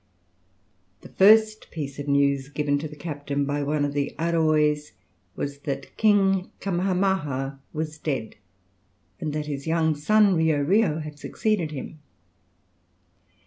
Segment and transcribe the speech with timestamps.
[1.01, 4.93] The first piece of news given to the captain by one of the Areois
[5.35, 8.35] was that King Kamahamaha was dead,
[9.19, 11.99] and that his young son Rio Rio had succeeded him.